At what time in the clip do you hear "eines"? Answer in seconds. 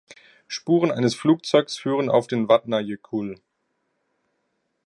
0.89-1.13